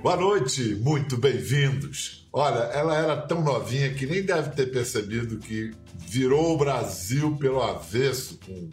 [0.00, 2.28] Boa noite, muito bem-vindos.
[2.32, 5.72] Olha, ela era tão novinha que nem deve ter percebido que
[6.06, 8.70] virou o Brasil pelo avesso com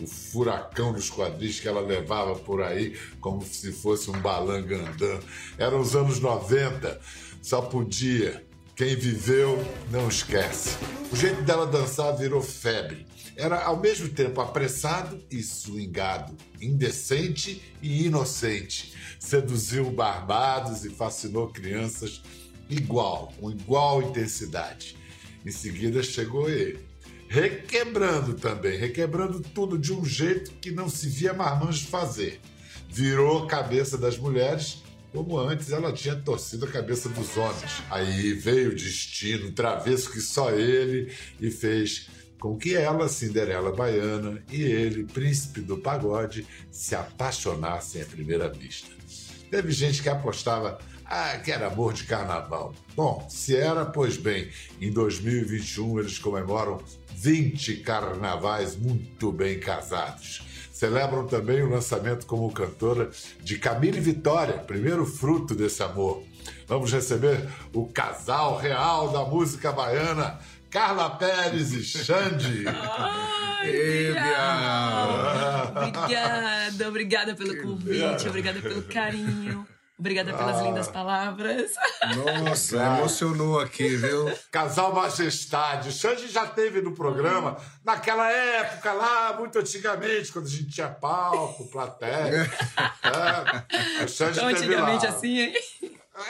[0.00, 5.18] o furacão dos quadris que ela levava por aí como se fosse um balangandã.
[5.58, 7.00] Eram os anos 90,
[7.42, 8.46] só podia.
[8.76, 9.58] Quem viveu
[9.90, 10.78] não esquece.
[11.10, 13.04] O jeito dela dançar virou febre.
[13.36, 18.94] Era ao mesmo tempo apressado e swingado, indecente e inocente.
[19.18, 22.22] Seduziu barbados e fascinou crianças
[22.68, 24.96] igual, com igual intensidade.
[25.44, 26.78] Em seguida chegou ele,
[27.28, 32.40] requebrando também, requebrando tudo de um jeito que não se via marmanjo fazer.
[32.90, 34.82] Virou a cabeça das mulheres,
[35.12, 37.82] como antes ela tinha torcido a cabeça dos homens.
[37.90, 42.08] Aí veio o destino, travesso que só ele, e fez
[42.40, 48.90] com que ela, Cinderela Baiana, e ele, príncipe do pagode, se apaixonassem à primeira vista.
[49.50, 50.78] Teve gente que apostava
[51.10, 52.74] ah, que era amor de carnaval.
[52.94, 56.82] Bom, se era, pois bem, em 2021 eles comemoram
[57.14, 60.42] 20 carnavais muito bem casados.
[60.70, 63.10] Celebram também o lançamento como cantora
[63.42, 66.22] de Camille Vitória, primeiro fruto desse amor.
[66.66, 70.38] Vamos receber o casal real da música baiana,
[70.70, 72.64] Carla Pérez e Xande.
[73.58, 74.10] Ai,
[75.70, 79.66] obrigada, obrigada pelo convite, obrigada pelo carinho.
[79.98, 80.62] Obrigada pelas ah.
[80.62, 81.72] lindas palavras.
[82.14, 84.32] Nossa, emocionou aqui, viu?
[84.52, 85.90] Casal Majestade.
[85.90, 91.68] Xande já teve no programa, naquela época lá, muito antigamente, quando a gente tinha palco,
[91.68, 92.48] plateia.
[94.00, 95.10] é, Xande Tão antigamente lá.
[95.10, 95.54] assim, hein?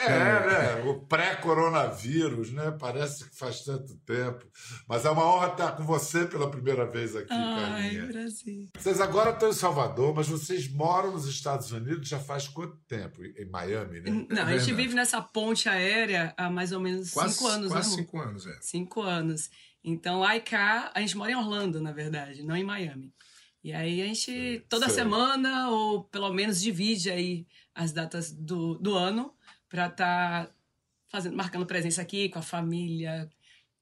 [0.05, 0.83] É, né?
[0.89, 2.75] O pré-coronavírus, né?
[2.79, 4.45] Parece que faz tanto tempo.
[4.87, 8.05] Mas é uma honra estar com você pela primeira vez aqui, Ai, Carlinha.
[8.07, 8.69] Brasil.
[8.77, 13.23] Vocês agora estão em Salvador, mas vocês moram nos Estados Unidos já faz quanto tempo?
[13.23, 14.25] Em Miami, né?
[14.29, 17.71] Não, é a gente vive nessa ponte aérea há mais ou menos quase, cinco anos,
[17.71, 17.95] quase né?
[17.95, 18.57] cinco anos, é.
[18.61, 19.49] Cinco anos.
[19.83, 23.13] Então, e cá, a gente mora em Orlando, na verdade, não em Miami.
[23.63, 24.95] E aí a gente, toda Sei.
[24.95, 29.33] semana, ou pelo menos divide aí as datas do, do ano
[29.69, 30.51] para estar tá
[31.09, 33.29] fazendo, marcando presença aqui com a família,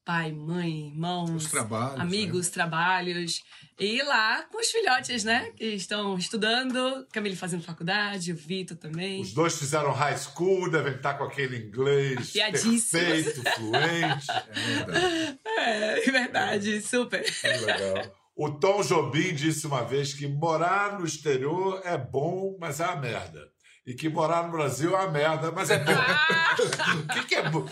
[0.08, 2.54] pai, mãe, irmãos, trabalhos, amigos, né?
[2.54, 3.44] trabalhos.
[3.78, 5.52] E lá com os filhotes, né?
[5.56, 7.06] Que estão estudando.
[7.12, 9.22] Camille fazendo faculdade, o Vitor também.
[9.22, 14.28] Os dois fizeram high school, devem estar com aquele inglês perfeito, fluente.
[14.48, 15.40] É verdade.
[15.46, 17.24] É, é verdade, super.
[17.24, 18.16] Que legal.
[18.36, 22.96] O Tom Jobim disse uma vez que morar no exterior é bom, mas é a
[22.96, 23.57] merda
[23.88, 25.94] e que morar no Brasil é uma merda, mas é bom.
[25.96, 27.66] o que, que é bom?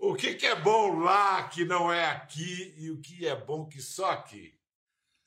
[0.00, 3.36] O, o que, que é bom lá que não é aqui e o que é
[3.36, 4.52] bom que só aqui?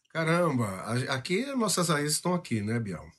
[0.09, 0.68] Caramba,
[1.08, 3.09] aqui nossas raízes estão aqui, né, Biel?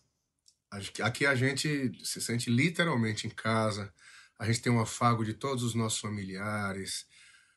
[1.02, 3.90] Aqui a gente se sente literalmente em casa.
[4.38, 7.06] A gente tem um afago de todos os nossos familiares,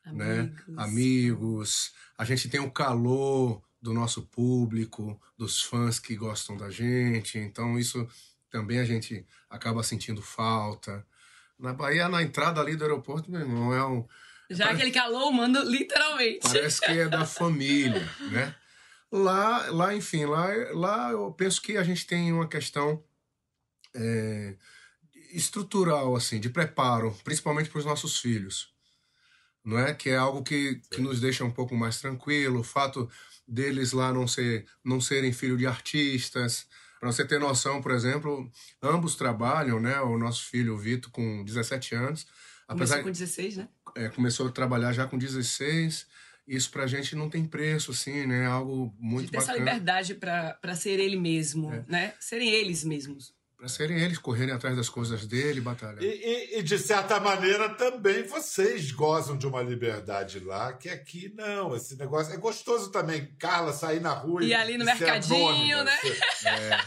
[0.06, 0.40] né?
[0.40, 0.68] amigos.
[0.68, 0.82] né?
[0.82, 1.92] Amigos.
[2.16, 7.38] A gente tem o um calor do nosso público, dos fãs que gostam da gente.
[7.38, 8.08] Então isso
[8.52, 11.04] também a gente acaba sentindo falta.
[11.58, 14.06] Na Bahia, na entrada ali do aeroporto, meu irmão, é um.
[14.50, 16.40] Já parece, aquele calor humano, literalmente.
[16.42, 18.54] Parece que é da família, né?
[19.10, 23.02] Lá, lá enfim, lá, lá eu penso que a gente tem uma questão
[23.94, 24.56] é,
[25.32, 28.70] estrutural, assim, de preparo, principalmente para os nossos filhos.
[29.64, 29.94] Não é?
[29.94, 33.08] Que é algo que, que nos deixa um pouco mais tranquilo, o fato
[33.46, 36.66] deles lá não, ser, não serem filho de artistas,
[37.02, 38.48] para você ter noção, por exemplo,
[38.80, 40.00] ambos trabalham, né?
[40.02, 42.28] O nosso filho, o Vitor, com 17 anos.
[42.68, 43.68] Apesar começou com 16, né?
[43.96, 46.06] É, começou a trabalhar já com 16.
[46.46, 48.46] Isso pra gente não tem preço, assim, né?
[48.46, 49.52] Algo muito de ter bacana.
[49.52, 51.84] essa liberdade para ser ele mesmo, é.
[51.88, 52.14] né?
[52.20, 56.02] Serem eles mesmos para serem eles correrem atrás das coisas dele, batalhar.
[56.02, 61.32] E, e, e, de certa maneira também vocês gozam de uma liberdade lá que aqui
[61.32, 61.72] não.
[61.76, 65.96] Esse negócio é gostoso também, Carla, sair na rua e, e ali no mercadinho, né?
[66.44, 66.80] É.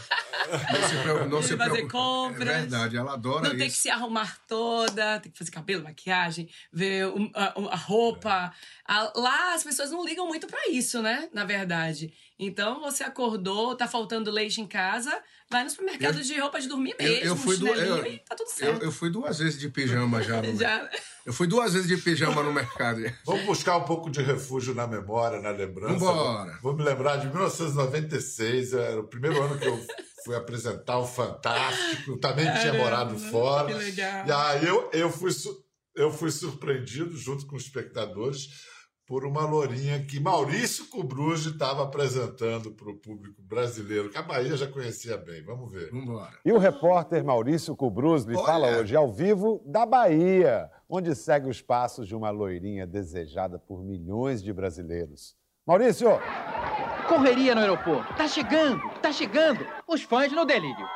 [0.48, 2.48] Não se preocupe, não se fazer compras.
[2.48, 3.58] É verdade, ela adora não isso.
[3.58, 8.52] tem que se arrumar toda, tem que fazer cabelo, maquiagem, ver a, a roupa.
[8.86, 11.28] A, lá as pessoas não ligam muito para isso, né?
[11.32, 12.12] Na verdade.
[12.38, 15.10] Então você acordou, tá faltando leite em casa,
[15.50, 18.36] vai no supermercado eu, de roupa de dormir mesmo, eu, eu fui eu, e tá
[18.36, 18.82] tudo certo.
[18.82, 20.42] Eu, eu, fui duas vezes de pijama já.
[20.42, 20.90] No, já.
[21.24, 23.00] Eu fui duas vezes de pijama no mercado.
[23.24, 25.98] Vamos buscar um pouco de refúgio na memória, na lembrança.
[25.98, 26.58] Vambora.
[26.62, 29.86] Vou me lembrar de 1996, era o primeiro ano que eu
[30.26, 33.68] fui apresentar o Fantástico, também Caramba, tinha morado fora.
[33.68, 34.26] Que legal.
[34.26, 35.30] E aí eu, eu, fui,
[35.94, 38.48] eu fui surpreendido, junto com os espectadores,
[39.06, 44.56] por uma lourinha que Maurício Cubruge estava apresentando para o público brasileiro, que a Bahia
[44.56, 45.44] já conhecia bem.
[45.44, 45.90] Vamos ver.
[45.90, 46.36] Vamos embora.
[46.44, 51.62] E o repórter Maurício Cubruz lhe fala hoje ao vivo da Bahia, onde segue os
[51.62, 55.36] passos de uma loirinha desejada por milhões de brasileiros.
[55.64, 56.08] Maurício!
[57.08, 58.12] Correria no aeroporto.
[58.14, 59.66] Tá chegando, tá chegando.
[59.86, 60.88] Os fãs no delírio.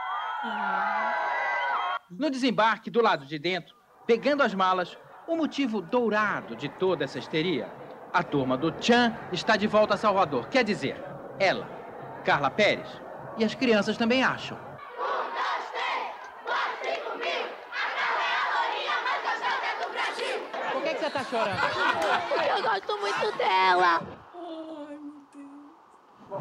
[2.11, 3.75] No desembarque, do lado de dentro,
[4.07, 4.99] pegando as malas,
[5.29, 7.71] o motivo dourado de toda essa histeria
[8.13, 10.49] a turma do Chan está de volta a Salvador.
[10.49, 11.01] Quer dizer,
[11.39, 11.67] ela,
[12.25, 12.89] Carla Pérez,
[13.39, 14.57] e as crianças também acham.
[14.57, 16.11] Um, dois, três,
[16.45, 17.47] quatro, cinco mil.
[17.71, 20.37] A Carla é a lourinha mais gostosa do Brasil.
[20.73, 21.61] Por que, que você está chorando?
[22.29, 24.01] Porque eu gosto muito dela.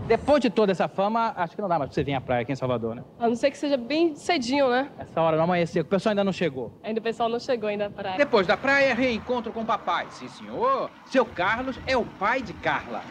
[0.07, 2.41] Depois de toda essa fama, acho que não dá mais pra você vir à praia
[2.41, 3.03] aqui em Salvador, né?
[3.17, 4.91] A não ser que seja bem cedinho, né?
[4.97, 6.71] Essa hora não amanhecer, o pessoal ainda não chegou.
[6.83, 8.17] Ainda o pessoal não chegou ainda à praia.
[8.17, 10.07] Depois da praia, reencontro com o papai.
[10.09, 10.91] Sim, senhor.
[11.05, 13.03] Seu Carlos é o pai de Carla.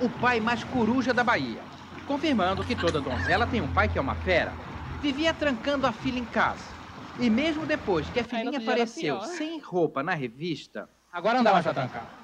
[0.00, 1.62] O pai mais coruja da Bahia.
[2.06, 4.54] Confirmando que toda donzela tem um pai que é uma fera.
[5.00, 6.74] Vivia trancando a filha em casa.
[7.18, 11.64] E mesmo depois que a filhinha apareceu sem roupa na revista, agora não dá mais
[11.64, 12.23] pra trancar.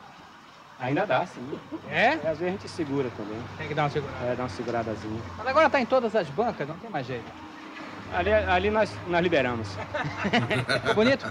[0.81, 1.61] Ainda dá, sim.
[1.91, 2.13] É?
[2.15, 3.39] Às vezes a gente segura também.
[3.59, 4.25] Tem que dar uma segurada.
[4.25, 5.23] É, dar uma seguradazinha.
[5.37, 7.31] Mas agora tá em todas as bancas, não tem mais jeito.
[8.15, 9.69] Ali, ali nós, nós liberamos.
[10.95, 11.31] Bonito?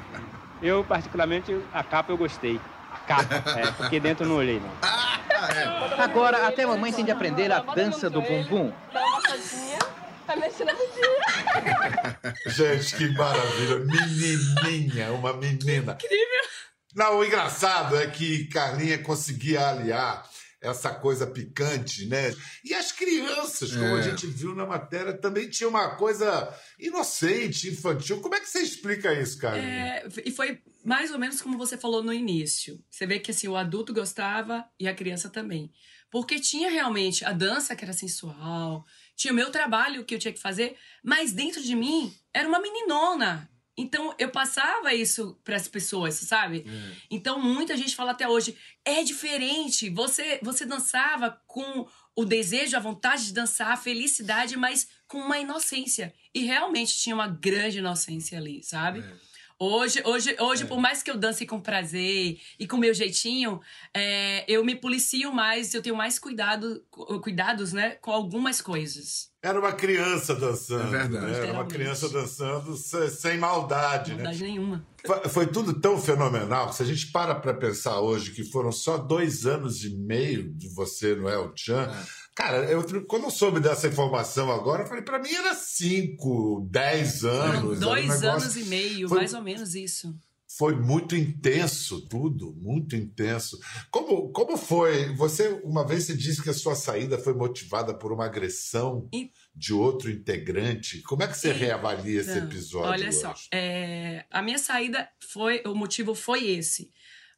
[0.61, 2.59] Eu, particularmente, a capa eu gostei.
[2.93, 3.35] A capa?
[3.59, 4.69] É, porque dentro eu não olhei, não.
[5.97, 8.71] Agora, até a mamãe tem de aprender a dança do bumbum.
[8.93, 9.79] Dá uma passadinha,
[10.27, 12.49] tá mexendo a.
[12.49, 13.79] Gente, que maravilha.
[13.79, 15.93] Menininha, uma menina.
[15.93, 16.58] Incrível.
[16.95, 20.27] Não, o engraçado é que Carlinha conseguia aliar
[20.61, 22.35] essa coisa picante, né?
[22.63, 23.99] E as crianças, como é.
[23.99, 28.19] a gente viu na matéria, também tinha uma coisa inocente, infantil.
[28.19, 29.65] Como é que você explica isso, Carlinha?
[29.65, 32.83] É, e foi mais ou menos como você falou no início.
[32.89, 35.71] Você vê que assim, o adulto gostava e a criança também.
[36.11, 38.83] Porque tinha realmente a dança que era sensual,
[39.15, 42.59] tinha o meu trabalho que eu tinha que fazer, mas dentro de mim era uma
[42.59, 43.49] meninona
[43.81, 46.65] então eu passava isso para as pessoas, sabe?
[46.67, 46.95] É.
[47.09, 49.89] Então muita gente fala até hoje, é diferente.
[49.89, 55.39] Você você dançava com o desejo, a vontade de dançar, a felicidade, mas com uma
[55.39, 56.13] inocência.
[56.33, 58.99] E realmente tinha uma grande inocência ali, sabe?
[58.99, 59.28] É.
[59.61, 60.65] Hoje, hoje, hoje é.
[60.65, 63.59] por mais que eu dance com prazer e com meu jeitinho,
[63.93, 66.81] é, eu me policio mais, eu tenho mais cuidado,
[67.21, 69.29] cuidados, né, com algumas coisas.
[69.43, 70.95] Era uma criança dançando.
[70.95, 71.25] É verdade.
[71.25, 71.39] Né?
[71.39, 74.13] Era uma criança dançando sem maldade?
[74.13, 74.47] Maldade né?
[74.47, 74.87] nenhuma.
[75.05, 78.71] Foi, foi, tudo tão fenomenal que se a gente para para pensar hoje que foram
[78.71, 81.83] só dois anos e meio de você no El Chan.
[81.83, 86.69] É Cara, eu, quando eu soube dessa informação agora, eu falei, pra mim era 5,
[86.71, 87.79] 10 anos.
[87.81, 90.17] Dois um anos e meio, foi, mais ou menos isso.
[90.47, 93.59] Foi muito intenso tudo, muito intenso.
[93.91, 95.13] Como, como foi?
[95.15, 99.31] Você, uma vez, você disse que a sua saída foi motivada por uma agressão e...
[99.53, 101.01] de outro integrante.
[101.01, 101.53] Como é que você e...
[101.53, 102.89] reavalia esse episódio?
[102.89, 103.17] Olha hoje?
[103.17, 104.23] só, é...
[104.31, 106.89] a minha saída foi, o motivo foi esse.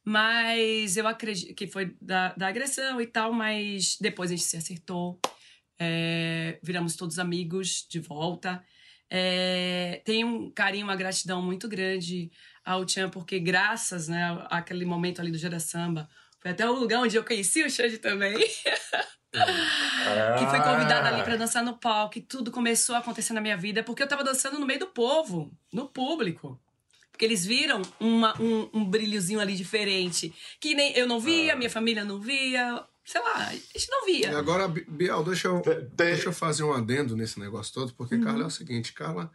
[0.04, 4.56] Mas eu acredito que foi da, da agressão e tal, mas depois a gente se
[4.56, 5.20] acertou.
[5.78, 8.62] É, viramos todos amigos de volta.
[9.08, 12.30] É, tenho um carinho, uma gratidão muito grande
[12.64, 16.08] ao Tchan, porque graças né, àquele momento ali do Gera Samba,
[16.40, 18.36] foi até o lugar onde eu conheci o Xande também.
[20.38, 23.56] que fui convidada ali para dançar no palco e tudo começou a acontecer na minha
[23.56, 26.61] vida porque eu tava dançando no meio do povo, no público.
[27.22, 30.34] Porque eles viram uma, um, um brilhozinho ali diferente.
[30.60, 31.56] Que nem eu não via, ah.
[31.56, 32.84] minha família não via.
[33.04, 34.32] Sei lá, a gente não via.
[34.32, 35.62] E agora, Biel, deixa eu,
[35.94, 38.24] deixa eu fazer um adendo nesse negócio todo, porque, uhum.
[38.24, 39.30] Carla, é o seguinte, Carla,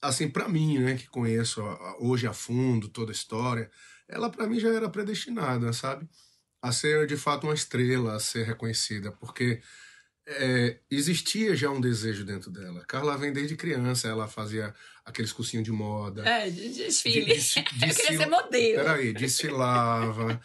[0.00, 1.60] assim, para mim, né, que conheço
[1.98, 3.68] hoje a fundo toda a história,
[4.08, 6.08] ela para mim já era predestinada, sabe?
[6.62, 9.60] A ser de fato uma estrela, a ser reconhecida, porque
[10.28, 12.84] é, existia já um desejo dentro dela.
[12.86, 14.74] Carla vem desde criança, ela fazia
[15.08, 16.22] aqueles cursinhos de moda.
[16.28, 17.34] É, de desfile.
[17.34, 18.84] De, de, Eu queria ser modelo.
[18.84, 20.40] Peraí, desfilava,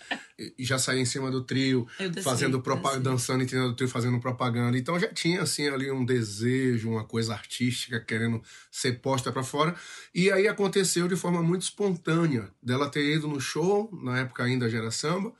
[0.57, 1.85] e já saía em cima do trio,
[2.23, 4.77] fazendo propaganda, dançando em cima do trio, fazendo propaganda.
[4.77, 8.41] Então já tinha, assim, ali um desejo, uma coisa artística querendo
[8.71, 9.75] ser posta para fora.
[10.15, 14.69] E aí aconteceu de forma muito espontânea, dela ter ido no show, na época ainda
[14.69, 15.33] Gera Samba,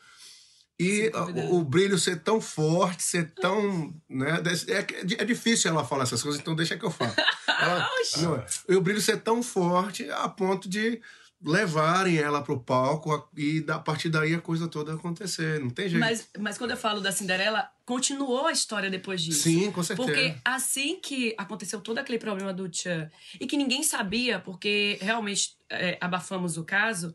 [0.80, 1.12] e
[1.50, 3.94] o, o, brilho ser tão forte, ser tão.
[4.10, 7.14] Né, é, é difícil ela falar essas coisas, então deixa que eu falo.
[7.48, 11.00] Ela, não, e o brilho ser tão forte a ponto de
[11.46, 15.60] levarem ela pro palco e a partir daí a coisa toda acontecer.
[15.60, 16.00] Não tem jeito.
[16.00, 19.44] Mas, mas quando eu falo da Cinderela, continuou a história depois disso.
[19.44, 20.08] Sim, com certeza.
[20.08, 25.56] Porque assim que aconteceu todo aquele problema do Tchan e que ninguém sabia, porque realmente
[25.70, 27.14] é, abafamos o caso,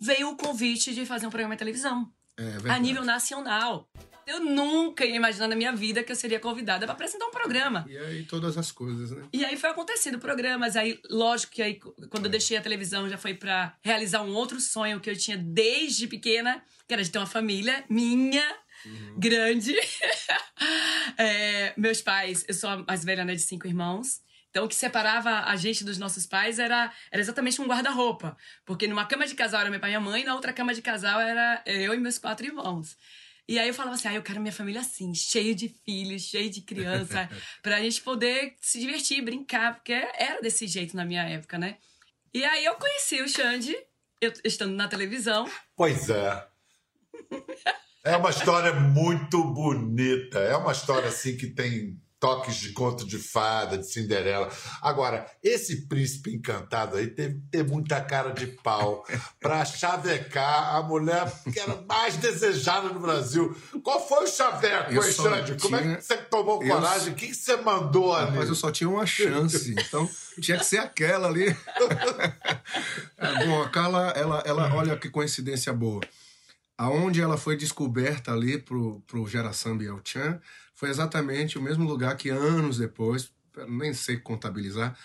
[0.00, 2.10] veio o convite de fazer um programa de televisão.
[2.36, 2.80] É a verdade.
[2.80, 3.88] nível nacional.
[4.26, 7.86] Eu nunca ia imaginar na minha vida que eu seria convidada para apresentar um programa.
[7.88, 9.22] E aí todas as coisas, né?
[9.32, 11.78] E aí foi acontecendo programas, aí lógico que aí
[12.10, 15.38] quando eu deixei a televisão já foi para realizar um outro sonho que eu tinha
[15.38, 18.46] desde pequena, que era de ter uma família minha
[19.16, 19.74] grande.
[21.18, 24.20] É, meus pais, eu sou a mais velha né, de cinco irmãos.
[24.56, 28.34] Então, o que separava a gente dos nossos pais era, era exatamente um guarda-roupa.
[28.64, 30.80] Porque numa cama de casal era meu pai e minha mãe, na outra cama de
[30.80, 32.96] casal era eu e meus quatro irmãos.
[33.46, 36.48] E aí eu falava assim, ah, eu quero minha família assim, cheio de filhos, cheio
[36.48, 37.28] de criança,
[37.62, 41.76] pra gente poder se divertir, brincar, porque era desse jeito na minha época, né?
[42.32, 43.76] E aí eu conheci o Xande,
[44.22, 45.46] eu estando na televisão.
[45.76, 46.46] Pois é.
[48.02, 50.38] É uma história muito bonita.
[50.38, 54.50] É uma história assim que tem toques de conto de fada, de Cinderela.
[54.82, 59.04] Agora, esse príncipe encantado aí teve que ter muita cara de pau
[59.40, 63.54] pra chavecar a mulher que era mais desejada no Brasil.
[63.82, 65.60] Qual foi o chaveco, Eu só Alexandre?
[65.60, 67.12] Como é tinha- que você tomou eu- coragem?
[67.12, 68.36] O que que você mandou ali?
[68.36, 70.08] Mas eu só tinha uma chance, então
[70.40, 71.46] tinha que ser aquela ali.
[73.18, 76.00] É, bom, a Carla, ela, ela, olha que coincidência boa.
[76.78, 80.38] Aonde ela foi descoberta ali pro, pro Gera Samba e El Chan
[80.76, 83.32] foi exatamente o mesmo lugar que anos depois,
[83.66, 84.96] nem sei contabilizar,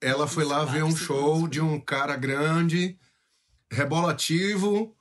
[0.00, 2.98] ela foi lá ver um show de um cara grande,
[3.70, 4.94] rebolativo,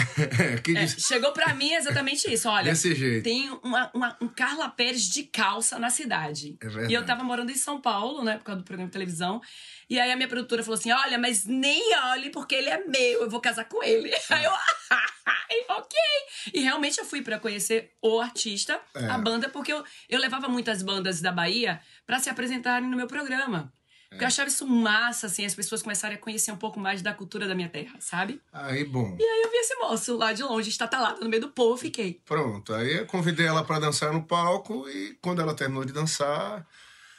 [0.76, 2.70] É, chegou pra mim exatamente isso, olha.
[2.70, 3.24] desse jeito.
[3.24, 6.56] Tem uma, uma- um Carla Pérez de calça na cidade.
[6.62, 6.86] É.
[6.90, 9.40] E eu tava morando em São Paulo, né, por causa do programa de televisão.
[9.88, 13.22] E aí a minha produtora falou assim: olha, mas nem olhe, porque ele é meu,
[13.22, 14.10] eu vou casar com ele.
[14.30, 14.52] Aí eu,
[15.76, 15.98] ok.
[16.54, 19.06] E realmente eu fui pra conhecer o artista, É.
[19.06, 23.06] a banda, porque eu, eu levava muitas bandas da Bahia pra se apresentarem no meu
[23.06, 23.72] programa.
[24.10, 27.14] Porque eu achava isso massa, assim, as pessoas começarem a conhecer um pouco mais da
[27.14, 28.42] cultura da minha terra, sabe?
[28.52, 29.16] Aí, bom.
[29.16, 32.20] E aí eu vi esse moço lá de longe, estatalado no meio do povo, fiquei.
[32.26, 36.66] Pronto, aí eu convidei ela pra dançar no palco e quando ela terminou de dançar.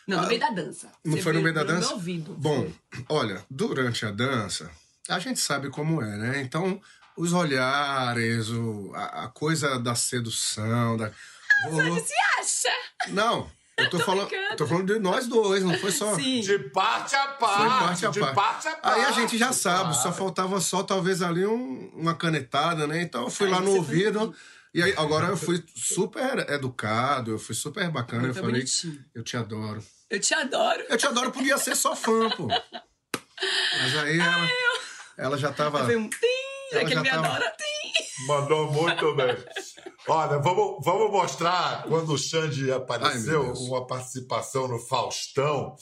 [0.05, 0.91] Não, no meio da dança.
[1.05, 1.87] Não Você foi no meio da dança?
[1.87, 2.33] meu ouvido.
[2.33, 2.69] Bom,
[3.07, 4.69] olha, durante a dança,
[5.07, 6.41] a gente sabe como é, né?
[6.41, 6.81] Então,
[7.15, 11.09] os olhares, o, a, a coisa da sedução, da.
[11.69, 12.69] Você acha?
[13.09, 13.49] Não,
[13.83, 14.55] eu tô, falando, brincando.
[14.57, 16.15] tô falando de nós dois, não foi só.
[16.15, 16.41] Sim.
[16.41, 17.57] De parte a parte.
[17.57, 18.35] Foi parte a de parte.
[18.35, 18.99] parte a parte.
[18.99, 23.01] Aí a gente já sabe, só faltava só talvez ali um- uma canetada, né?
[23.01, 24.33] Então eu fui Aí lá no ouvido.
[24.73, 28.21] E aí, agora eu fui super educado, eu fui super bacana.
[28.23, 29.03] Muito eu falei, bonitinho.
[29.13, 29.83] eu te adoro.
[30.09, 30.83] Eu te adoro.
[30.87, 32.47] Eu te adoro, podia ser só fã, pô.
[32.47, 34.49] Mas aí ela,
[35.17, 35.83] ela já tava.
[35.85, 36.17] Foi um tim,
[36.71, 37.80] Ela é que ele já me tava- adora, tim.
[38.27, 39.35] Mandou muito bem.
[40.07, 43.59] Olha, vamos, vamos mostrar quando o Xande Ai, apareceu, Deus.
[43.59, 45.75] uma participação no Faustão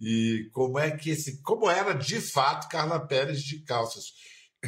[0.00, 1.40] e como é que esse.
[1.42, 4.12] Como era de fato Carla Pérez de calças.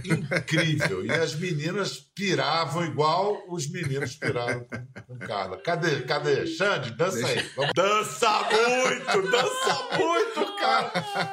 [0.05, 1.07] Incrível.
[1.07, 5.57] E as meninas piravam igual os meninos piraram com, com Carla.
[5.59, 6.03] Cadê?
[6.03, 6.47] Cadê?
[6.47, 7.43] Xande, dança aí.
[7.55, 7.73] Vamos.
[7.75, 9.31] Dança muito!
[9.31, 10.93] Dança muito, cara!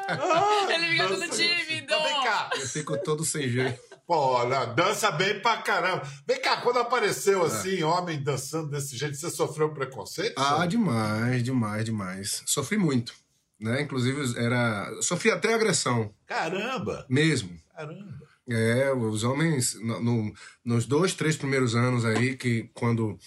[0.10, 1.88] Ah, Ele fica dança todo tímido.
[1.90, 2.50] Mas Vem cá.
[2.56, 3.91] Eu fico todo sem jeito.
[4.08, 6.04] Pô, olha, dança bem pra caramba.
[6.28, 6.82] Vem cá, quando É.
[6.82, 10.38] apareceu assim, homem dançando desse jeito, você sofreu preconceito?
[10.38, 10.70] Ah, Xande?
[10.78, 12.44] demais, demais, demais.
[12.46, 13.14] Sofri muito.
[13.60, 13.82] Né?
[13.84, 14.92] Inclusive, era.
[15.02, 17.06] Sofri até agressão, Caramba!
[17.10, 17.58] mesmo.
[17.76, 18.20] Caramba!
[18.50, 20.34] É, os homens, no- no-
[20.66, 23.18] nos dois, três primeiros anos aí, que quando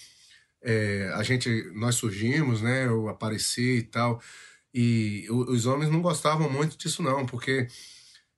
[0.61, 4.19] é, a gente, nós surgimos, né, eu apareci e tal,
[4.73, 7.67] e os homens não gostavam muito disso não, porque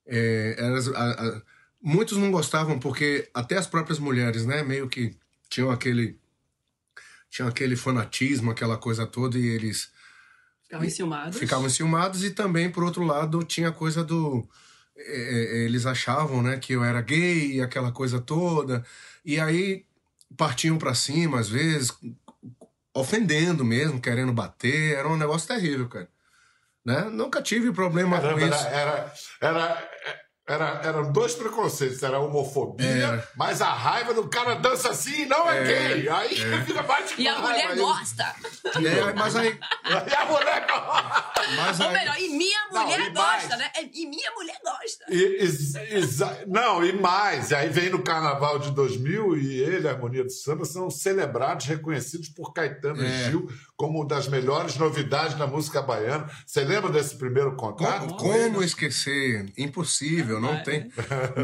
[0.06, 1.41] é, elas- a- a-
[1.88, 5.15] muitos não gostavam porque até as próprias mulheres, né, meio que
[5.50, 6.20] tinham aquele,
[7.29, 9.89] tinham aquele fanatismo, aquela coisa toda, e eles
[10.63, 11.39] Ficavam enciumados.
[11.39, 14.46] ficavam enciumados e também, por outro lado, tinha a coisa do.
[14.98, 18.86] é, é, eles achavam né, que eu era gay e aquela coisa toda.
[19.24, 19.86] E aí
[20.36, 21.94] partiam pra cima, às vezes,
[22.94, 24.96] ofendendo mesmo, querendo bater.
[24.98, 26.10] Era um negócio terrível, cara.
[26.84, 27.01] Né?
[27.06, 28.67] Nunca tive problema Caramba, com era, isso.
[28.67, 29.89] era, era,
[30.48, 33.27] era- eram dois preconceitos, era a homofobia, Era.
[33.36, 36.10] mas a raiva do cara dança assim e não é, gay.
[36.10, 36.36] Aí
[36.66, 37.77] fica mais de E a mulher aí.
[37.77, 38.36] gosta.
[38.75, 39.60] É, mas aí.
[40.08, 41.32] E a mulher gosta.
[41.58, 43.60] Mas Ou melhor, e minha Não, mulher e gosta, mais.
[43.60, 43.72] né?
[43.75, 44.60] É, E minha mulher
[45.10, 45.38] E-
[45.92, 47.54] exa- não, e mais.
[47.54, 52.30] Aí vem no Carnaval de 2000 e ele, a Harmonia do Samba, são celebrados, reconhecidos
[52.30, 53.08] por Caetano É.
[53.08, 56.30] e Gil como das melhores novidades da música baiana.
[56.46, 58.08] Você lembra desse primeiro contato?
[58.16, 59.52] Como, como esquecer?
[59.58, 60.92] Impossível, não tem.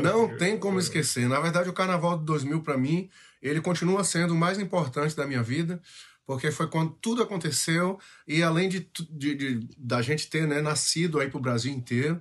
[0.04, 1.28] Não tem como esquecer.
[1.30, 3.10] Na verdade, o Carnaval de 2000 para mim,
[3.42, 5.82] ele continua sendo o mais importante da minha vida,
[6.26, 11.20] porque foi quando tudo aconteceu e além de, de- de- da gente ter né, nascido
[11.20, 12.20] aí pro Brasil inteiro,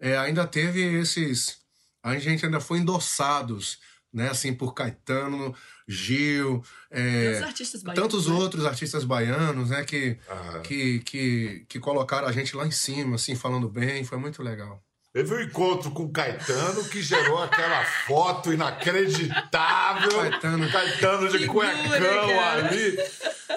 [0.00, 1.58] é, ainda teve esses,
[2.02, 3.78] a gente ainda foi endossados
[4.12, 4.28] né?
[4.28, 5.54] Assim, por Caetano,
[5.86, 7.42] Gil, é, E
[7.82, 8.34] baianos, tantos né?
[8.34, 9.84] outros artistas baianos, né?
[9.84, 10.60] Que, Ah.
[10.64, 14.82] que, que, que colocaram a gente lá em cima, assim, falando bem, foi muito legal.
[15.12, 20.10] Teve um encontro com o Caetano que gerou aquela foto inacreditável.
[20.20, 20.70] Caetano.
[20.70, 22.68] Caetano de Figura, cuecão cara.
[22.68, 22.96] ali.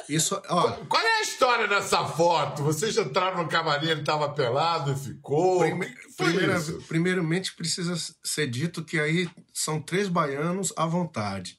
[0.09, 2.63] Isso, ó, Qual é a história dessa foto?
[2.63, 5.59] Vocês entraram no camarim, ele estava pelado e ficou.
[5.59, 7.93] Prime- primeira- primeiramente precisa
[8.23, 11.57] ser dito que aí são três baianos à vontade.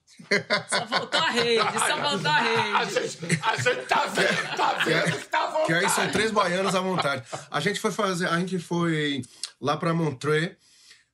[0.69, 2.95] Só faltou a rede, só faltou a A rede.
[3.09, 5.67] gente, a gente tá vendo, tá vendo que tá à vontade.
[5.67, 7.25] Que aí são três baianos à vontade.
[7.51, 9.23] A gente foi fazer, a gente foi
[9.61, 10.57] lá para Montreux,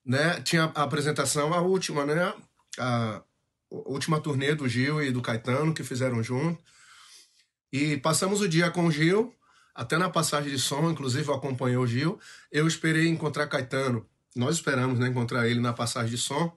[0.04, 0.40] né?
[0.42, 2.32] Tinha a apresentação, a última, né?
[2.78, 3.22] A, a
[3.70, 6.62] última turnê do Gil e do Caetano que fizeram junto.
[7.72, 9.34] E passamos o dia com o Gil,
[9.74, 12.18] até na passagem de som, inclusive eu acompanhei o Gil.
[12.50, 14.06] Eu esperei encontrar Caetano.
[14.34, 16.56] Nós esperamos né, encontrar ele na passagem de som,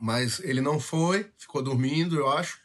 [0.00, 2.58] mas ele não foi, ficou dormindo, eu acho.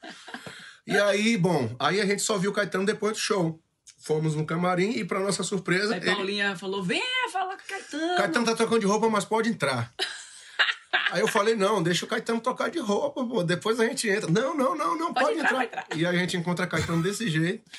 [0.85, 3.61] E aí, bom, aí a gente só viu o Caetano depois do show.
[3.99, 7.67] Fomos no camarim e, para nossa surpresa, Aí ele, Paulinha falou: vem falar com o
[7.67, 8.17] Caetano.
[8.17, 9.93] Caetano tá trocando de roupa, mas pode entrar.
[11.11, 13.43] Aí eu falei, não, deixa o Caetano trocar de roupa, pô.
[13.43, 14.31] Depois a gente entra.
[14.31, 15.85] Não, não, não, não, Pode pode, entrar, entrar.
[15.95, 17.69] E a gente encontra Caetano desse jeito.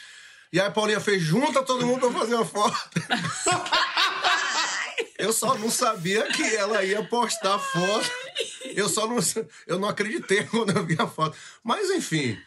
[0.53, 2.91] E aí a Paulinha fez, junta todo mundo pra fazer uma foto.
[5.23, 8.11] Eu só não sabia que ela ia postar a foto.
[8.75, 9.17] Eu só não,
[9.67, 11.37] eu não acreditei quando eu vi a foto.
[11.63, 12.39] Mas enfim,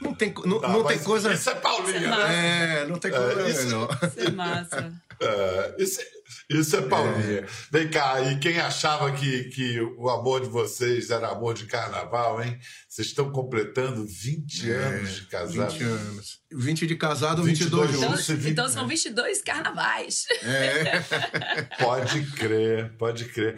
[0.00, 1.32] não tem, não, Tá, não tem coisa.
[1.32, 2.82] Isso é Paulinha, né?
[2.82, 3.98] É, não tem coisa isso- melhor.
[4.02, 4.92] Isso é massa.
[5.20, 6.00] É, isso,
[6.48, 7.46] isso é Paulinha.
[7.70, 12.42] Vem cá, e quem achava que, que o amor de vocês era amor de carnaval,
[12.42, 12.58] hein?
[12.88, 15.70] Vocês estão completando 20 anos de casado.
[15.72, 16.40] 20 anos.
[16.52, 18.26] 20 de casado, 22 22 Então, juntos.
[18.26, 20.26] Você vive- então são 22 carnavais.
[21.78, 23.56] Pode crer, pode crer.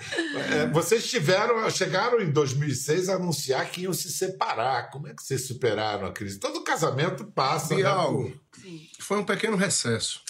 [0.52, 4.90] É, vocês tiveram, chegaram em 2006 a anunciar que iam se separar.
[4.90, 6.38] Como é que vocês superaram a crise?
[6.38, 8.32] Todo casamento passa, Bial, né?
[8.60, 8.86] Sim.
[9.00, 10.20] foi um pequeno recesso.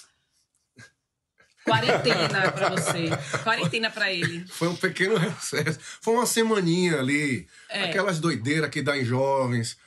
[1.65, 3.09] Quarentena pra você.
[3.43, 4.45] Quarentena pra ele.
[4.49, 5.79] Foi um pequeno recesso.
[6.01, 7.47] Foi uma semaninha ali.
[7.69, 7.85] É.
[7.85, 9.79] Aquelas doideiras que dá em jovens,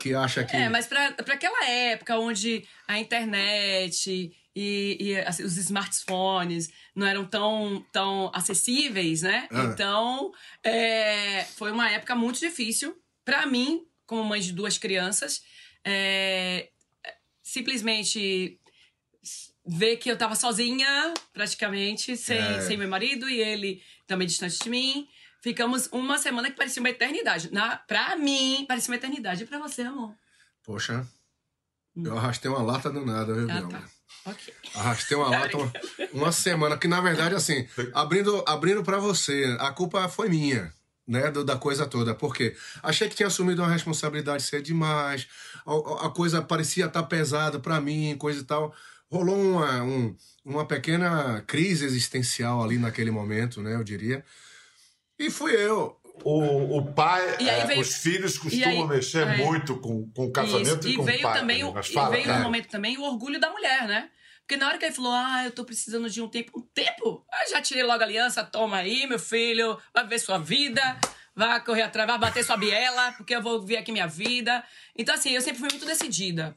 [0.00, 0.56] que acha que.
[0.56, 7.24] É, mas pra aquela época onde a internet e, e, assim, os smartphones não eram
[7.24, 9.46] tão, tão acessíveis, né?
[9.52, 9.64] Ah.
[9.64, 10.32] Então,
[10.64, 15.42] é, foi uma época muito difícil pra mim, como mãe de duas crianças.
[15.84, 16.70] é,
[17.42, 18.60] simplesmente
[19.68, 22.60] ver que eu tava sozinha, praticamente, sem, É.
[22.62, 25.06] sem meu marido e ele também distante de mim.
[25.42, 27.52] Ficamos uma semana que parecia uma eternidade.
[27.52, 29.44] Na, pra mim, parecia uma eternidade.
[29.44, 30.14] E pra você, amor?
[30.64, 31.06] Poxa,
[31.96, 33.50] eu arrastei uma lata do nada, viu, Hum.
[33.50, 33.82] Ah, tá.
[34.26, 34.54] Ok.
[34.74, 35.72] Arrastei uma lata uma,
[36.12, 40.72] uma semana, que na verdade, assim, abrindo, abrindo para você, a culpa foi minha,
[41.06, 45.28] né, do- da coisa toda, porque achei que tinha assumido uma responsabilidade cedo demais,
[45.64, 48.74] a, a coisa parecia estar pesada para mim, coisa e tal.
[49.10, 54.24] Rolou uma, um- uma pequena crise existencial ali naquele momento, né, eu diria.
[55.18, 55.96] E fui eu.
[56.24, 60.26] O, o pai, E é, veio- os filhos costumam aí- mexer aí- muito com, com
[60.26, 60.88] o casamento Isso.
[60.88, 61.38] e, E com veio o pai.
[61.40, 61.80] também, né?
[61.80, 62.38] e fala, veio cara.
[62.38, 64.10] no momento também o orgulho da mulher, né?
[64.40, 66.58] Porque na hora que ele falou, ah, eu tô precisando de um tempo.
[66.58, 67.24] Um tempo?
[67.44, 70.80] Eu já tirei logo a aliança, toma aí, meu filho, vai ver sua vida,
[71.36, 74.64] vai correr atrás, vai bater sua biela, porque eu vou ver aqui minha vida.
[74.96, 76.54] Então, assim, eu sempre fui muito decidida.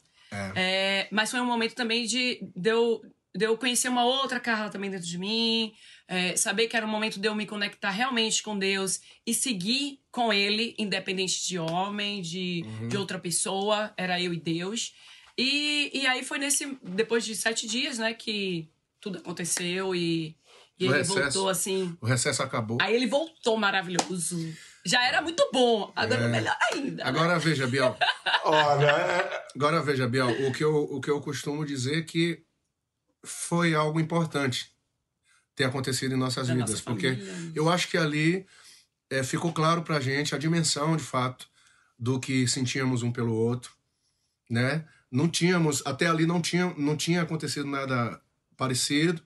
[0.55, 3.01] É, mas foi um momento também de, de, eu,
[3.35, 5.73] de eu conhecer uma outra Carla também dentro de mim,
[6.07, 9.99] é, saber que era o momento de eu me conectar realmente com Deus e seguir
[10.11, 14.93] com Ele, independente de homem, de, de outra pessoa, era eu e Deus.
[15.37, 20.35] E, e aí foi nesse, depois de sete dias, né, que tudo aconteceu e,
[20.79, 21.19] e ele recesso.
[21.19, 21.97] voltou assim.
[22.01, 22.77] O recesso acabou.
[22.81, 24.37] Aí ele voltou maravilhoso.
[24.85, 26.27] Já era muito bom, agora É.
[26.27, 27.03] melhor ainda.
[27.03, 27.09] né?
[27.09, 27.95] Agora veja, Biel.
[28.45, 32.43] Olha, é- Agora veja, Biel, o que eu, o que eu costumo dizer é que
[33.23, 34.71] foi algo importante
[35.55, 37.51] ter acontecido em nossas Da vidas, nossa porque família.
[37.55, 38.47] eu acho que ali
[39.09, 41.47] é, ficou claro pra gente a dimensão, de fato,
[41.99, 43.71] do que sentíamos um pelo outro,
[44.49, 44.87] né?
[45.11, 48.19] Não tínhamos, até ali não tinha, não tinha acontecido nada
[48.57, 49.21] parecido,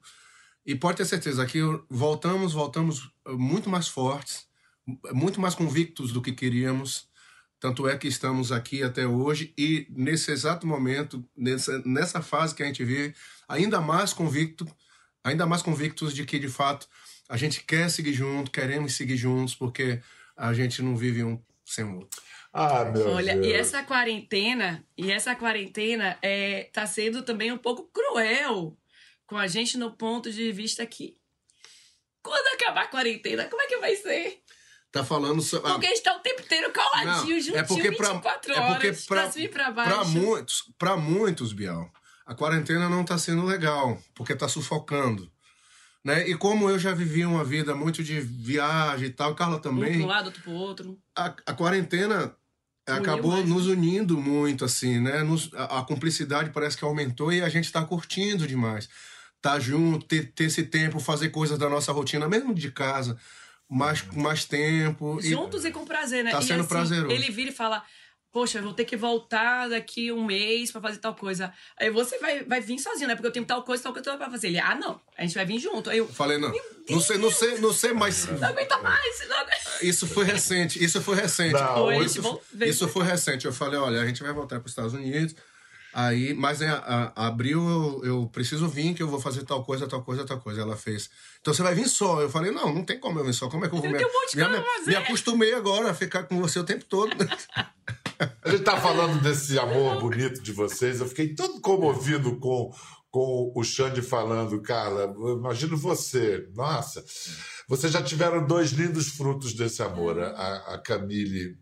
[0.65, 4.47] e pode ter certeza que voltamos, voltamos eh, muito mais fortes,
[5.11, 7.07] muito mais convictos do que queríamos,
[7.59, 12.61] tanto é que estamos aqui até hoje e nesse exato momento, nessa, nessa fase que
[12.61, 13.15] a gente vive,
[13.47, 14.67] ainda mais convicto,
[15.23, 16.87] ainda mais convictos de que de fato
[17.27, 20.01] a gente quer seguir junto, queremos seguir juntos, porque
[20.37, 22.21] a gente não vive um sem o outro.
[22.53, 23.47] Ah, meu Olha, Deus.
[23.47, 28.77] e essa quarentena, e essa quarentena é, tá sendo também um pouco cruel
[29.25, 31.17] com a gente no ponto de vista que
[32.21, 34.41] quando acabar a quarentena, como é que vai ser?
[34.95, 35.41] Tá falando.
[35.41, 38.10] so- ah, Porque a gente tá o tempo inteiro coladinho, Não, juntinho, é porque pra,
[38.13, 39.89] 24 é horas, porque pra, pra cima e pra baixo.
[39.93, 41.91] pra muitos, pra muitos, Bial,
[42.25, 45.29] a quarentena não tá sendo legal, porque tá sufocando.
[46.01, 46.29] Né?
[46.29, 49.97] E como eu já vivi uma vida muito de viagem e tal, Carla Um também,
[49.99, 50.97] pro lado, outro pro outro.
[51.17, 52.34] a, a quarentena
[52.88, 55.23] acabou mais, nos unindo muito, assim, né?
[55.23, 58.88] Nos- a, a cumplicidade parece que aumentou e a gente tá curtindo demais.
[59.41, 63.17] Tá junto, ter, ter esse tempo, fazer coisas da nossa rotina, mesmo de casa,
[63.69, 65.19] mais, com mais tempo.
[65.21, 66.32] e- Juntos e com prazer, né?
[66.32, 67.12] Tá e sendo assim, prazeroso.
[67.12, 67.84] Ele vira e fala:
[68.32, 71.54] Poxa, eu vou ter que voltar daqui um mês pra fazer tal coisa.
[71.80, 73.15] Aí você vai, vai vir sozinho, né?
[73.15, 74.47] Porque eu tenho tal coisa, tal coisa pra fazer.
[74.47, 75.89] Ele, ah, não, a gente vai vir junto.
[75.89, 76.54] Aí eu, Eu falei, não,
[76.89, 79.28] não sei, não sei, não sei, mas não aguenta mais.
[79.30, 79.56] Não aguenta.
[79.82, 81.54] Isso foi recente, isso foi recente.
[81.54, 83.45] Não, isso, isso foi recente.
[83.45, 85.34] Eu falei, olha, a gente vai voltar para os Estados Unidos.
[85.97, 89.88] Aí, mas em a- abril eu, eu preciso vir, que eu vou fazer tal coisa,
[89.88, 90.60] tal coisa, tal coisa.
[90.62, 91.10] Ela fez.
[91.39, 92.21] Então você vai vir só.
[92.21, 93.47] Eu falei, não, não tem como eu vir só.
[93.49, 94.88] Como é que eu vou Eu me, monte de me, fazer.
[94.88, 97.15] me acostumei agora a ficar com você o tempo todo.
[98.43, 100.99] A gente tá falando desse amor bonito de vocês.
[100.99, 102.73] Eu fiquei todo comovido com,
[103.10, 105.03] com o Xande falando, Carla.
[105.17, 106.45] Eu imagino você.
[106.55, 107.05] Nossa,
[107.69, 110.19] vocês já tiveram dois lindos frutos desse amor.
[110.19, 111.58] A, a Camille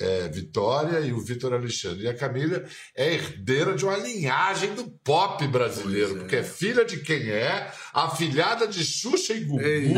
[0.00, 2.04] é, Vitória e o Vitor Alexandre.
[2.04, 6.18] E a Camila é herdeira de uma linhagem do pop brasileiro, é.
[6.20, 9.62] porque é filha de quem é, afilhada de Xuxa e Gugu.
[9.62, 9.94] Ei.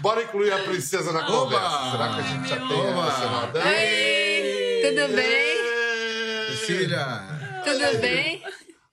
[0.00, 1.58] Bora incluir a princesa na Oba!
[1.58, 1.90] conversa.
[1.90, 2.90] Será que a gente já tem a Oba!
[2.90, 3.66] emocional dela?
[3.66, 5.58] Oi, tudo bem?
[6.66, 7.62] Filha.
[7.64, 8.42] Tudo bem?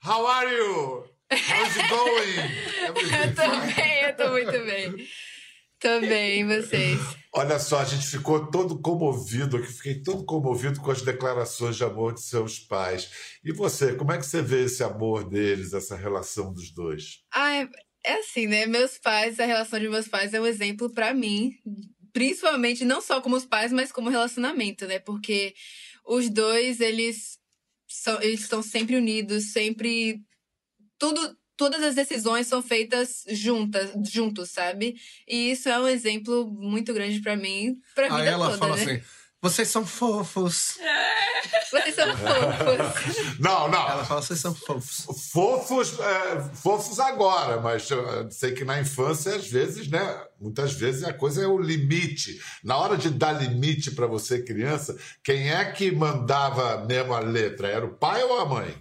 [0.05, 1.03] How are you?
[1.31, 2.65] How's it going?
[2.85, 5.07] Eu tô bem, eu tô muito bem.
[5.79, 6.99] Tô bem, e vocês?
[7.37, 11.83] Olha só, a gente ficou todo comovido aqui, fiquei todo comovido com as declarações de
[11.83, 13.11] amor de seus pais.
[13.43, 17.25] E você, como é que você vê esse amor deles, essa relação dos dois?
[17.33, 17.67] Ah,
[18.05, 18.65] é, assim, né?
[18.65, 21.51] Meus pais, a relação de meus pais é um exemplo pra mim,
[22.13, 24.99] principalmente não só como os pais, mas como relacionamento, né?
[24.99, 25.53] Porque
[26.05, 27.37] os dois, eles
[27.85, 30.21] são, eles estão sempre unidos, sempre
[30.97, 34.95] tudo todas as decisões são feitas juntas, juntos, sabe?
[35.27, 38.75] E isso é um exemplo muito grande pra mim, pra vida Aí ela toda, fala
[38.75, 38.83] né?
[38.83, 39.01] assim:
[39.45, 40.79] vocês são fofos.
[41.69, 43.37] Vocês são fofos.
[43.39, 43.89] Não, não.
[43.89, 45.05] Ela fala: vocês são fofos.
[45.31, 50.23] Fofos, é, fofos agora, mas eu sei que na infância, às vezes, né?
[50.39, 52.39] Muitas vezes a coisa é o limite.
[52.63, 57.67] Na hora de dar limite para você, criança, quem é que mandava mesmo a letra?
[57.67, 58.75] Era o pai ou a mãe?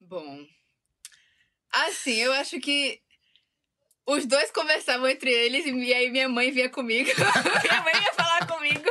[0.00, 0.38] Bom.
[1.86, 3.00] Assim, eu acho que
[4.06, 7.10] os dois conversavam entre eles e aí minha mãe vinha comigo.
[7.62, 8.88] minha mãe ia falar comigo.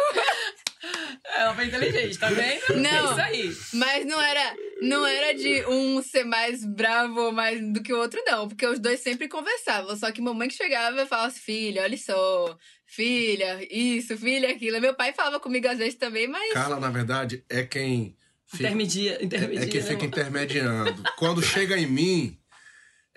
[1.36, 2.82] Ela foi inteligente, tá vendo?
[2.82, 2.90] Não.
[2.90, 3.58] É isso aí.
[3.74, 8.22] Mas não era, não era de um ser mais bravo mais do que o outro,
[8.26, 8.48] não.
[8.48, 9.96] Porque os dois sempre conversavam.
[9.96, 12.58] Só que mamãe que chegava e falava assim, filha, olha só.
[12.86, 14.80] Filha, isso, filha, aquilo.
[14.80, 16.54] Meu pai falava comigo às vezes também, mas...
[16.54, 18.16] Carla, na verdade, é quem.
[18.46, 19.66] fica- Intermedia, intermedia.
[19.66, 21.04] É quem né, fica intermediando.
[21.18, 22.38] Quando chega em mim,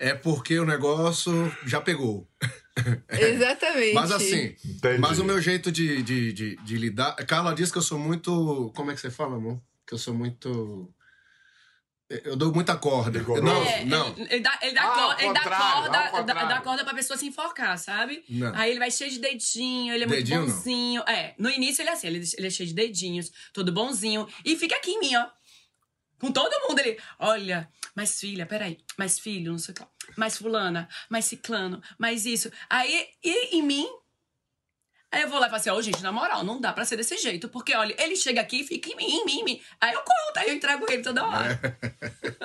[0.01, 2.27] é porque o negócio já pegou.
[3.09, 3.93] Exatamente.
[3.93, 4.97] Mas assim, Entendi.
[4.99, 7.13] mas o meu jeito de, de, de, de lidar.
[7.27, 8.71] Carla diz que eu sou muito.
[8.75, 9.61] Como é que você fala, amor?
[9.85, 10.91] Que eu sou muito.
[12.09, 13.19] Eu dou muita corda.
[13.19, 13.43] Rigoroso.
[13.45, 14.07] Não, É, não.
[14.17, 16.49] Ele, ele dá, ele dá, Ah, cor- ao ele dá corda, dá, contrário.
[16.49, 18.23] dá corda pra pessoa se enforcar, sabe?
[18.29, 18.53] Não.
[18.55, 20.45] Aí ele vai cheio de dedinho, ele é Dedinho, não.
[20.47, 21.01] muito bonzinho.
[21.07, 24.27] É, no início ele é assim, ele, ele é cheio de dedinhos, todo bonzinho.
[24.43, 25.25] E fica aqui em mim, ó.
[26.19, 29.81] Com todo mundo, ele, olha, mas filha, peraí, mais filho, não sei o que
[30.17, 32.51] mais fulana, mais ciclano, mais isso.
[32.69, 33.87] Aí, e em mim,
[35.11, 36.95] aí eu vou lá e falo assim, ó, gente, na moral, não dá pra ser
[36.97, 39.61] desse jeito, porque, olha, ele chega aqui e fica em mim, em mim, em mim.
[39.79, 41.59] Aí eu conto, aí eu entrego ele toda hora.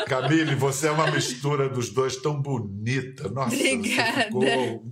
[0.08, 3.28] Camille, você é uma mistura dos dois tão bonita.
[3.28, 4.24] Nossa, Obrigada.
[4.24, 4.84] ficou-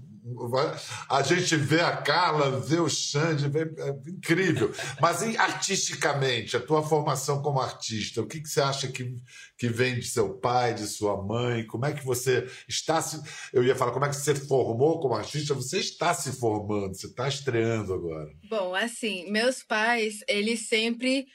[1.09, 3.61] A gente vê a Carla, vê o Xande, vê...
[3.61, 4.73] é incrível.
[5.01, 9.15] Mas e, artisticamente, a tua formação como artista, o que, que você acha que,
[9.59, 11.67] que vem de seu pai, de sua mãe?
[11.67, 13.21] Como é que você está se.
[13.53, 15.53] Eu ia falar, como é que você formou como artista?
[15.53, 18.31] Você está se formando, você está estreando agora.
[18.49, 21.27] Bom, assim, meus pais, eles sempre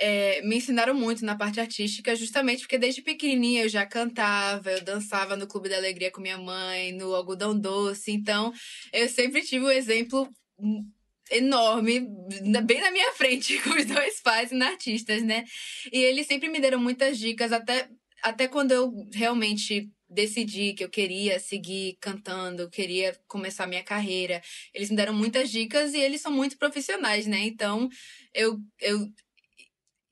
[0.00, 4.80] é, me ensinaram muito na parte artística, justamente porque desde pequenininha eu já cantava, eu
[4.82, 8.10] dançava no Clube da Alegria com minha mãe, no Algodão Doce.
[8.10, 8.50] Então,
[8.92, 10.26] eu sempre tive um exemplo
[11.30, 12.08] enorme,
[12.64, 15.44] bem na minha frente, com os dois pais artistas, né?
[15.92, 17.86] E eles sempre me deram muitas dicas, até,
[18.22, 24.42] até quando eu realmente decidi que eu queria seguir cantando, queria começar minha carreira.
[24.74, 27.40] Eles me deram muitas dicas e eles são muito profissionais, né?
[27.40, 27.88] Então,
[28.34, 29.06] eu, eu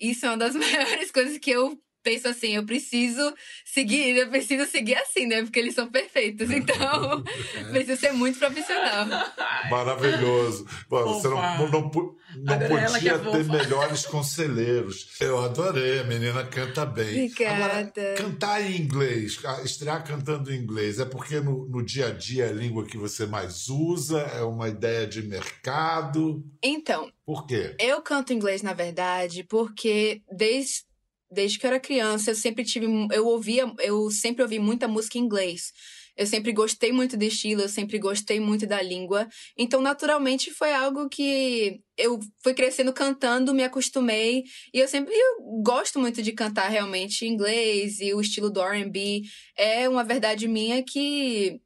[0.01, 3.35] isso é uma das maiores coisas que eu penso assim, eu preciso
[3.65, 5.43] seguir, eu preciso seguir assim, né?
[5.43, 6.51] Porque eles são perfeitos.
[6.51, 7.23] Então,
[7.71, 9.07] preciso ser muito profissional.
[9.71, 10.67] Maravilhoso.
[10.89, 11.37] Bom, você não,
[11.69, 15.17] não, não Agora que é podia ter melhores conselheiros.
[15.21, 17.31] Eu adorei, a menina canta bem.
[17.47, 18.15] Agora, Obrigada.
[18.17, 22.49] cantar em inglês, estrear cantando em inglês, é porque no, no dia a dia é
[22.49, 24.21] a língua que você mais usa?
[24.21, 26.45] É uma ideia de mercado?
[26.63, 27.75] Então, Por quê?
[27.79, 30.85] Eu canto inglês, na verdade, porque desde,
[31.31, 32.87] desde que eu era criança, eu sempre tive.
[33.13, 35.73] Eu ouvia, eu sempre ouvi muita música em inglês.
[36.19, 39.29] Eu sempre gostei muito do estilo, eu sempre gostei muito da língua.
[39.57, 44.43] Então, naturalmente, foi algo que eu fui crescendo cantando, me acostumei.
[44.75, 49.23] E eu sempre eu gosto muito de cantar realmente inglês e o estilo do RB.
[49.57, 51.61] É uma verdade minha que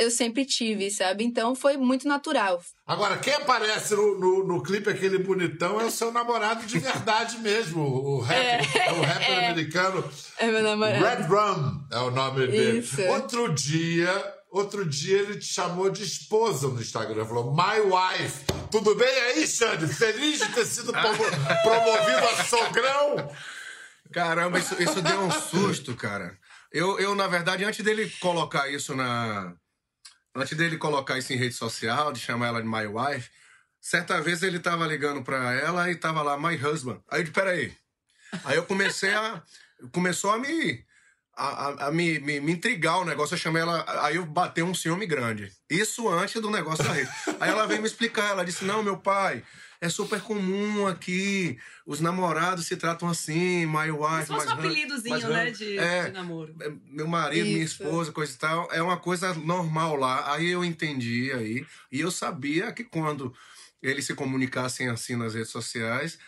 [0.00, 1.24] eu sempre tive, sabe?
[1.24, 2.60] Então, foi muito natural.
[2.86, 7.38] Agora, quem aparece no, no, no clipe, aquele bonitão, é o seu namorado de verdade
[7.38, 10.04] mesmo, o rap, o rapper americano.
[10.38, 11.04] É meu namorado.
[11.04, 12.78] Red Rum é o nome dele.
[12.80, 13.00] Isso.
[13.02, 17.24] Outro dia, outro dia ele te chamou de esposa no Instagram.
[17.24, 18.44] Falou, my wife.
[18.70, 19.86] Tudo bem aí, Xande?
[19.86, 23.30] Feliz de ter sido promo- promovido a sogrão?
[24.12, 26.36] Caramba, isso, isso deu um susto, cara.
[26.72, 29.52] Eu, eu, na verdade, antes dele colocar isso na.
[30.34, 33.28] Antes dele colocar isso em rede social, de chamar ela de my wife,
[33.80, 37.02] certa vez ele tava ligando pra ela e tava lá, my husband.
[37.10, 37.76] Aí eu disse, peraí.
[38.44, 39.42] Aí eu comecei a.
[39.92, 40.84] Começou a me.
[41.36, 43.84] A, a- a me, me, me intrigar o negócio, eu chamei ela.
[44.06, 45.50] Aí eu batei um ciúme grande.
[45.68, 47.10] Isso antes do negócio da rede.
[47.40, 49.42] Aí ela veio me explicar, ela disse: Não, meu pai,
[49.80, 51.58] é super comum aqui.
[51.86, 56.04] Os namorados se tratam assim, my wife, fosse my um apelidozinho, my né, de, é,
[56.06, 56.54] de namoro.
[56.60, 57.82] é, meu marido, minha Isso.
[57.82, 60.34] esposa, coisa e tal, é uma coisa normal lá.
[60.34, 63.32] Aí eu entendi aí, e eu sabia que quando
[63.82, 66.18] eles se comunicassem assim nas redes sociais,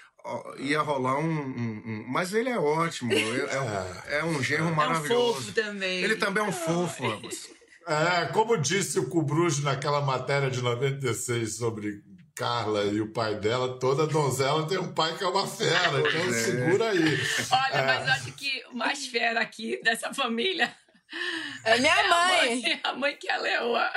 [0.59, 4.69] ia rolar um, um- um- Mas ele é ótimo, é, é um- é um genro
[4.69, 5.35] É um maravilhoso.
[5.35, 6.03] fofo também.
[6.03, 7.49] Ele também é um fofo, Amos.
[7.87, 12.01] É, como disse o Cubrujo naquela matéria de 96 sobre
[12.35, 16.01] Carla e o pai dela, toda donzela tem um pai que é uma fera.
[16.01, 16.33] Então é.
[16.33, 17.19] segura aí.
[17.51, 20.75] Olha, mas eu acho que o mais fera aqui dessa família
[21.65, 22.63] É minha é a mãe.
[22.63, 23.93] mãe, a mãe que é a leoa.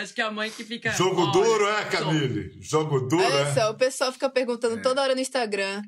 [0.00, 0.90] acho que é a mãe que fica.
[0.92, 1.84] Jogo duro, é.
[1.84, 2.50] Camille?
[2.60, 3.54] Jogo duro, Olha é?
[3.54, 5.82] só, o pessoal fica perguntando toda hora no Instagram.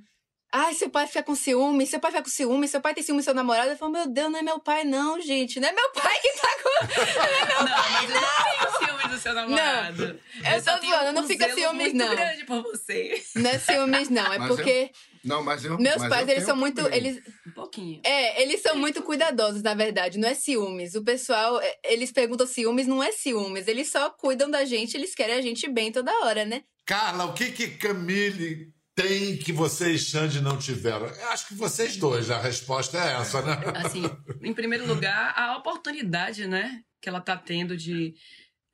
[0.51, 3.21] Ai, seu pai fica com ciúme, seu pai fica com ciúme, seu pai tem ciúme
[3.21, 3.71] do seu namorado.
[3.71, 5.61] Eu falo, meu Deus, não é meu pai, não, gente.
[5.61, 6.69] Não é meu pai que tá com.
[7.59, 10.21] Não, mas eu não tenho ciúmes do seu namorado.
[10.55, 12.09] eu só tô tenho zoando, não um fica ciúmes, não.
[12.15, 13.23] grande por você.
[13.35, 14.33] Não é ciúmes, não.
[14.33, 14.91] É Mas porque
[15.25, 15.77] Não, mas eu.
[15.79, 16.83] meus mas pais, eu eles são muito.
[16.83, 16.97] também.
[16.99, 18.01] Eles, Um pouquinho.
[18.05, 20.19] é, eles são muito cuidadosos, na verdade.
[20.19, 20.95] Não é ciúmes.
[20.95, 23.67] O pessoal, é, eles perguntam ciúmes, não é ciúmes.
[23.69, 26.63] Eles só cuidam da gente, eles querem a gente bem toda hora, né?
[26.87, 31.07] Carla, o que que Camille tem que você e Xande não tiveram?
[31.07, 33.57] Eu acho que vocês dois, a resposta é essa, né?
[33.87, 34.03] Assim,
[34.43, 36.83] em primeiro lugar, a oportunidade, né?
[37.01, 38.15] Que ela tá tendo de.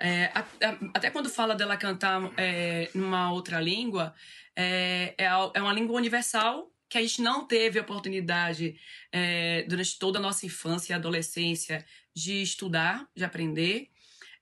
[0.00, 4.14] é, a- a- até quando fala dela cantar é, numa outra língua,
[4.56, 8.76] é, é, a- é uma língua universal que a gente não teve oportunidade
[9.12, 11.84] é, durante toda a nossa infância e adolescência
[12.14, 13.88] de estudar, de aprender.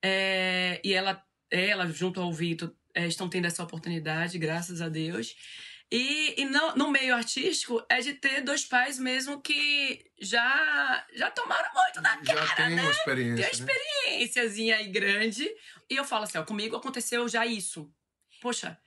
[0.05, 5.35] É, e ela, ela, junto ao Vitor, é, estão tendo essa oportunidade, graças a Deus.
[5.93, 11.31] E, e no, no meio artístico é de ter dois pais mesmo que já já
[11.31, 12.83] tomaram muito na cara, Já tem né?
[12.83, 13.51] uma experiência.
[13.51, 13.75] Tem uma né?
[13.75, 15.47] experiênciazinha aí grande.
[15.91, 17.93] E eu falo assim, ó, comigo aconteceu já isso.
[18.41, 18.79] Poxa,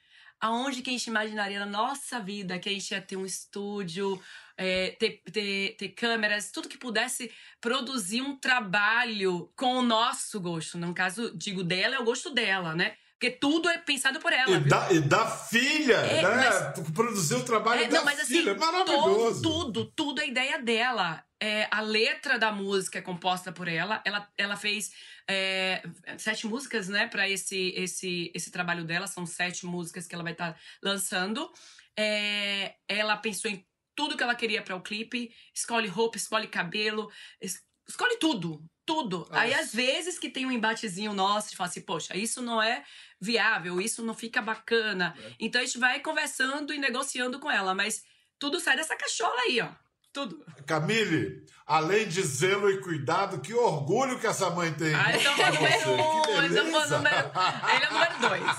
[0.42, 4.20] aonde que a gente imaginaria na nossa vida que a gente ia ter um estúdio,
[4.58, 10.76] é, ter, ter, ter câmeras, tudo que pudesse produzir um trabalho com o nosso gosto.
[10.80, 12.98] No caso, digo dela, é o gosto dela, né?
[13.18, 14.58] Porque tudo é pensado por ela.
[14.58, 16.50] E da, e da filha, É, né?
[16.94, 18.56] Produzir o trabalho É, da não, mas assim, filha.
[18.56, 19.42] Maravilhoso.
[19.42, 21.24] todo- tudo, tudo é ideia dela.
[21.42, 24.02] É, a letra da música é composta por ela.
[24.06, 24.92] Ela, ela fez
[25.30, 25.82] é,
[26.18, 29.08] sete músicas, né, para esse, esse, esse trabalho dela.
[29.08, 31.50] São sete músicas que ela vai estar lançando.
[31.98, 35.34] É, ela pensou em tudo que ela queria para o clipe.
[35.54, 37.10] Escolhe roupa, escolhe cabelo,
[37.42, 38.62] es- escolhe tudo.
[38.86, 39.28] Tudo.
[39.32, 42.84] Aí, às vezes, que tem um embatezinho nosso, de falar assim, poxa, isso não é
[43.20, 45.16] viável, isso não fica bacana.
[45.40, 48.04] Então a gente vai conversando e negociando com ela, mas
[48.38, 49.85] tudo sai dessa cachola aí, ó.
[50.16, 50.44] Tudo.
[50.66, 54.96] Camille, além de zelo e cuidado, que orgulho que essa mãe tem.
[54.96, 56.98] Ah, então foi número um, Que esse é o beleza.
[56.98, 57.32] número.
[57.76, 58.58] Ele é o número dois.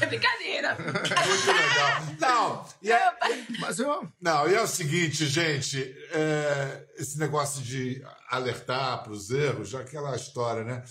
[0.00, 0.76] É brincadeira.
[0.78, 2.06] Muito legal.
[2.20, 3.12] Não, e é,
[3.60, 4.06] Mas eu.
[4.20, 5.80] não, e é o seguinte, gente,
[6.12, 10.82] é, esse negócio de alertar para os erros, já aquela história, né?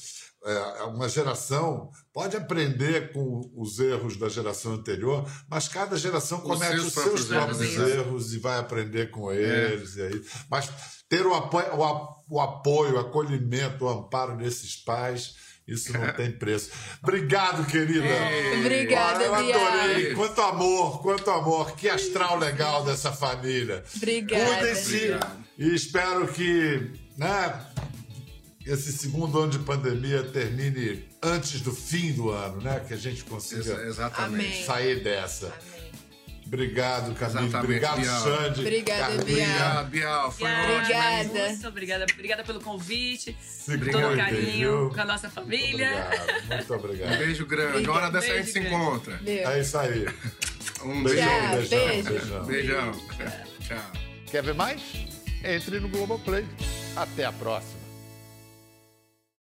[0.45, 6.77] É, uma geração pode aprender com os erros da geração anterior, mas cada geração comete
[6.77, 9.97] os seus próprios próprios erros, erros e vai aprender com eles.
[9.97, 10.69] E aí, mas
[11.09, 11.67] ter o apoio,
[12.29, 15.35] o, apoio, o acolhimento, o amparo desses pais,
[15.67, 16.71] isso não tem preço.
[17.03, 18.07] Obrigado, querida.
[18.59, 20.13] Obrigada, eu adorei.
[20.15, 21.75] Quanto amor, quanto amor.
[21.75, 23.83] Que astral legal dessa família.
[23.95, 24.45] Obrigada.
[24.45, 25.11] Cuidem-se
[25.57, 27.65] e espero que né,
[28.71, 32.79] esse segundo ano de pandemia termine antes do fim do ano, né?
[32.87, 34.45] Que a gente consiga exatamente.
[34.45, 34.63] Amém.
[34.65, 35.47] sair dessa.
[35.47, 35.79] Amém.
[36.45, 37.45] Obrigado, Camille.
[37.47, 38.23] Exatamente, Obrigado, Bial.
[38.23, 38.59] Xande.
[38.61, 39.07] Obrigada.
[39.09, 39.21] Bial.
[39.21, 40.31] Obrigado, Bial.
[40.31, 40.99] Foi Obrigada, ótimo.
[40.99, 41.49] Obrigada.
[41.49, 43.37] Muito Obrigada, obrigada pelo convite.
[43.41, 44.89] Se Obrigado, todo carinho viu?
[44.89, 45.91] com a nossa família.
[45.91, 47.17] Obrigado, muito Um obrigado.
[47.19, 47.87] beijo grande.
[47.87, 49.19] Uma hora dessa a gente se encontra.
[49.25, 50.07] É isso aí.
[50.83, 52.09] Um Beijão, Tchau, beijão, beijo.
[52.09, 52.45] beijão.
[52.45, 52.91] Beijão.
[53.61, 53.91] Tchau.
[54.31, 54.81] Quer ver mais?
[55.43, 56.45] Entre no Globoplay.
[56.95, 57.78] Até a próxima.